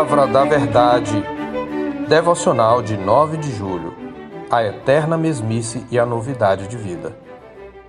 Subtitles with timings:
[0.00, 1.22] Palavra da Verdade.
[2.08, 3.94] Devocional de 9 de julho.
[4.50, 7.14] A eterna mesmice e a novidade de vida.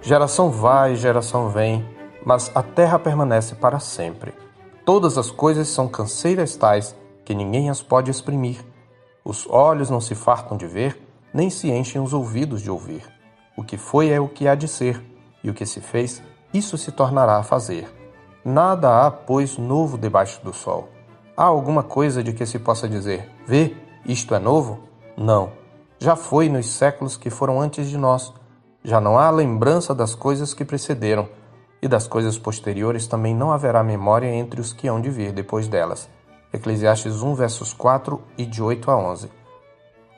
[0.02, 1.88] Geração vai, geração vem,
[2.26, 4.34] mas a terra permanece para sempre.
[4.84, 6.94] Todas as coisas são canseiras tais
[7.24, 8.60] que ninguém as pode exprimir.
[9.24, 11.02] Os olhos não se fartam de ver,
[11.34, 13.06] nem se enchem os ouvidos de ouvir.
[13.56, 15.02] O que foi é o que há de ser,
[15.42, 16.22] e o que se fez,
[16.54, 17.88] isso se tornará a fazer.
[18.44, 20.90] Nada há, pois, novo debaixo do sol.
[21.42, 24.82] Há alguma coisa de que se possa dizer: Vê, isto é novo?
[25.18, 25.50] Não.
[25.98, 28.32] Já foi nos séculos que foram antes de nós.
[28.84, 31.28] Já não há lembrança das coisas que precederam,
[31.82, 35.68] e das coisas posteriores também não haverá memória entre os que hão de vir depois
[35.68, 36.08] delas.
[36.54, 39.32] Eclesiastes 1, versos 4 e de 8 a 11.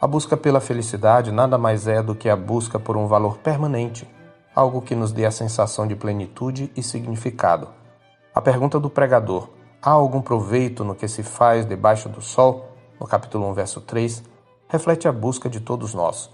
[0.02, 4.05] A busca pela felicidade nada mais é do que a busca por um valor permanente,
[4.54, 7.70] algo que nos dê a sensação de plenitude e significado.
[8.35, 9.48] A pergunta do pregador:
[9.83, 12.70] há algum proveito no que se faz debaixo do sol?
[12.98, 14.23] No capítulo 1, verso 3,
[14.70, 16.29] reflete a busca de todos nós.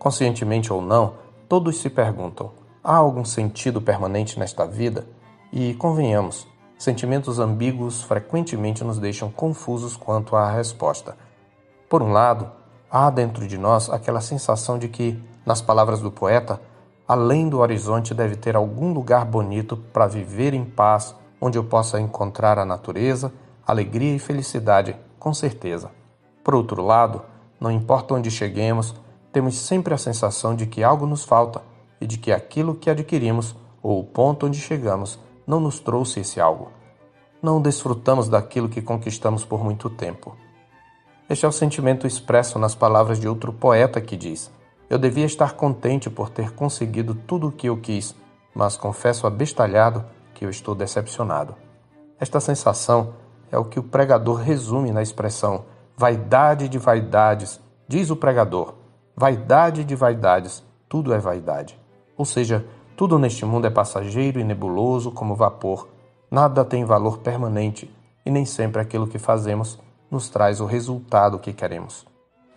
[0.00, 1.14] Conscientemente ou não,
[1.48, 2.50] todos se perguntam:
[2.82, 5.06] há algum sentido permanente nesta vida?
[5.52, 11.16] E, convenhamos, sentimentos ambíguos frequentemente nos deixam confusos quanto à resposta.
[11.88, 12.50] Por um lado,
[12.90, 16.60] há dentro de nós aquela sensação de que, nas palavras do poeta,
[17.06, 22.00] além do horizonte deve ter algum lugar bonito para viver em paz, onde eu possa
[22.00, 23.32] encontrar a natureza,
[23.66, 25.90] alegria e felicidade, com certeza.
[26.42, 27.22] Por outro lado,
[27.60, 28.94] não importa onde cheguemos,
[29.32, 31.62] temos sempre a sensação de que algo nos falta
[32.00, 36.40] e de que aquilo que adquirimos ou o ponto onde chegamos não nos trouxe esse
[36.40, 36.70] algo.
[37.42, 40.36] Não desfrutamos daquilo que conquistamos por muito tempo.
[41.28, 44.50] Este é o sentimento expresso nas palavras de outro poeta que diz:
[44.88, 48.14] Eu devia estar contente por ter conseguido tudo o que eu quis,
[48.54, 50.04] mas confesso abestalhado
[50.38, 51.56] que eu estou decepcionado.
[52.20, 53.14] Esta sensação
[53.50, 55.64] é o que o pregador resume na expressão
[55.96, 58.74] vaidade de vaidades, diz o pregador.
[59.16, 61.76] Vaidade de vaidades, tudo é vaidade.
[62.16, 62.64] Ou seja,
[62.96, 65.88] tudo neste mundo é passageiro e nebuloso como vapor.
[66.30, 67.92] Nada tem valor permanente
[68.24, 69.76] e nem sempre aquilo que fazemos
[70.08, 72.06] nos traz o resultado que queremos.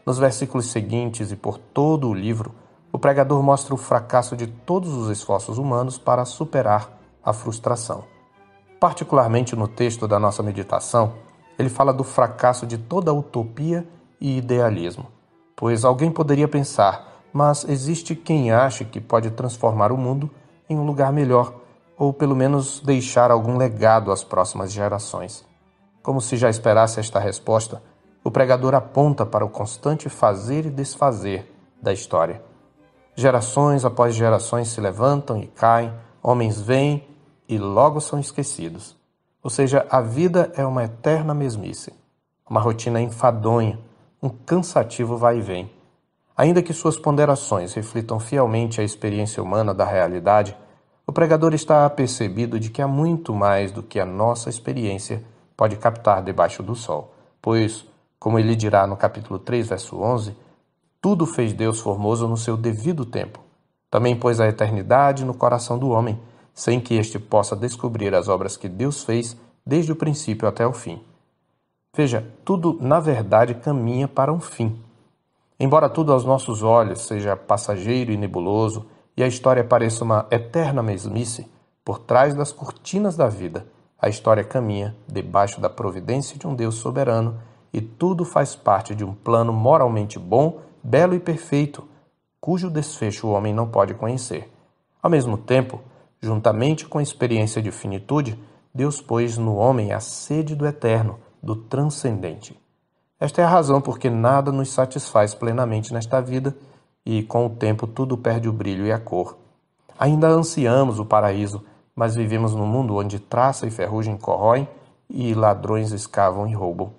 [0.05, 2.53] Nos versículos seguintes e por todo o livro,
[2.91, 8.03] o pregador mostra o fracasso de todos os esforços humanos para superar a frustração.
[8.79, 11.13] Particularmente no texto da nossa meditação,
[11.57, 13.87] ele fala do fracasso de toda utopia
[14.19, 15.07] e idealismo.
[15.55, 20.29] Pois alguém poderia pensar, mas existe quem ache que pode transformar o mundo
[20.69, 21.53] em um lugar melhor,
[21.97, 25.45] ou pelo menos deixar algum legado às próximas gerações.
[26.01, 27.83] Como se já esperasse esta resposta,
[28.23, 32.43] o pregador aponta para o constante fazer e desfazer da história.
[33.15, 35.93] Gerações após gerações se levantam e caem,
[36.23, 37.07] homens vêm
[37.51, 38.95] e logo são esquecidos.
[39.44, 41.94] Ou seja, a vida é uma eterna mesmice,
[42.50, 43.78] uma rotina enfadonha,
[44.23, 45.72] um cansativo vai e vem.
[46.38, 50.56] Ainda que suas ponderações reflitam fielmente a experiência humana da realidade,
[51.06, 55.22] o pregador está apercebido de que há muito mais do que a nossa experiência
[55.57, 57.85] pode captar debaixo do sol, pois,
[58.17, 60.38] como ele dirá no capítulo 3, verso 11,
[61.01, 63.40] tudo fez Deus formoso no seu devido tempo.
[63.90, 66.17] Também pôs a eternidade no coração do homem,
[66.53, 70.73] sem que este possa descobrir as obras que Deus fez desde o princípio até o
[70.73, 71.01] fim.
[71.95, 74.79] Veja, tudo na verdade caminha para um fim.
[75.59, 78.85] Embora tudo aos nossos olhos seja passageiro e nebuloso
[79.16, 81.47] e a história pareça uma eterna mesmice,
[81.84, 83.66] por trás das cortinas da vida,
[84.00, 87.40] a história caminha debaixo da providência de um Deus soberano
[87.73, 91.88] e tudo faz parte de um plano moralmente bom, belo e perfeito,
[92.40, 94.51] cujo desfecho o homem não pode conhecer.
[95.01, 95.81] Ao mesmo tempo,
[96.21, 98.37] juntamente com a experiência de finitude,
[98.73, 102.57] Deus pôs no homem a sede do eterno, do transcendente.
[103.19, 106.55] Esta é a razão por que nada nos satisfaz plenamente nesta vida
[107.05, 109.37] e, com o tempo, tudo perde o brilho e a cor.
[109.99, 111.63] Ainda ansiamos o paraíso,
[111.95, 114.67] mas vivemos num mundo onde traça e ferrugem corroem
[115.09, 116.93] e ladrões escavam e roubam.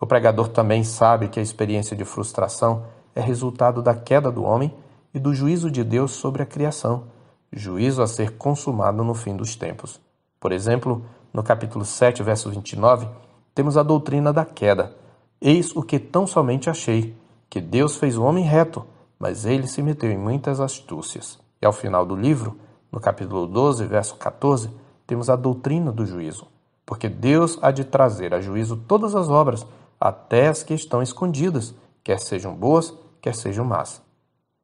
[0.00, 4.74] O pregador também sabe que a experiência de frustração é resultado da queda do homem
[5.12, 7.04] e do juízo de Deus sobre a criação,
[7.52, 10.00] juízo a ser consumado no fim dos tempos.
[10.38, 13.08] Por exemplo, no capítulo 7, verso 29,
[13.54, 15.00] temos a doutrina da queda
[15.42, 17.16] Eis o que tão somente achei,
[17.48, 18.84] que Deus fez o homem reto,
[19.18, 21.38] mas ele se meteu em muitas astúcias.
[21.62, 22.58] E ao final do livro,
[22.92, 24.68] no capítulo 12, verso 14,
[25.06, 26.46] temos a doutrina do juízo,
[26.84, 29.66] porque Deus há de trazer a juízo todas as obras,
[29.98, 31.74] até as que estão escondidas,
[32.04, 32.92] quer sejam boas,
[33.22, 34.02] quer sejam más.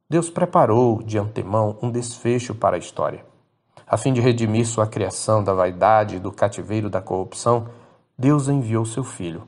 [0.09, 3.25] Deus preparou de antemão um desfecho para a história.
[3.85, 7.67] A fim de redimir sua criação da vaidade e do cativeiro da corrupção,
[8.17, 9.43] Deus enviou seu Filho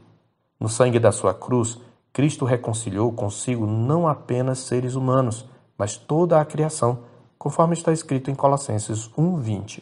[0.59, 1.79] No sangue da sua cruz,
[2.11, 5.47] Cristo reconciliou consigo não apenas seres humanos,
[5.77, 7.00] mas toda a criação,
[7.38, 9.81] conforme está escrito em Colossenses 1:20.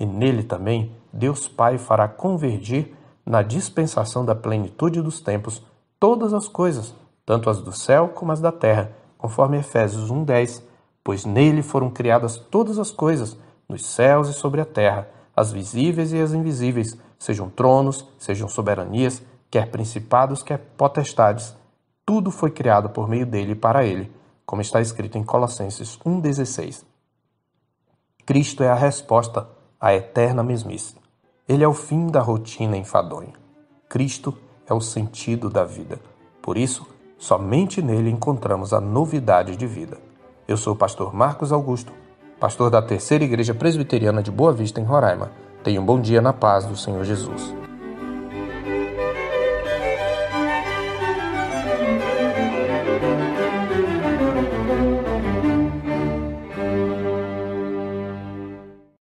[0.00, 5.62] E nele também Deus Pai fará convergir na dispensação da plenitude dos tempos
[6.00, 6.94] todas as coisas,
[7.26, 8.92] tanto as do céu como as da terra,
[9.26, 10.62] conforme Efésios 1:10,
[11.02, 13.36] pois nele foram criadas todas as coisas,
[13.68, 19.20] nos céus e sobre a terra, as visíveis e as invisíveis, sejam tronos, sejam soberanias,
[19.50, 21.56] quer principados, quer potestades.
[22.04, 24.12] Tudo foi criado por meio dele e para ele,
[24.46, 26.84] como está escrito em Colossenses 1,16.
[28.24, 29.48] Cristo é a resposta
[29.80, 30.94] à eterna mesmice.
[31.48, 33.32] Ele é o fim da rotina enfadonha.
[33.88, 34.32] Cristo
[34.68, 36.00] é o sentido da vida.
[36.40, 36.86] Por isso,
[37.18, 39.98] somente nele encontramos a novidade de vida.
[40.46, 41.92] Eu sou o pastor Marcos Augusto,
[42.38, 45.30] pastor da Terceira Igreja Presbiteriana de Boa Vista, em Roraima.
[45.64, 47.65] Tenha um bom dia na paz do Senhor Jesus.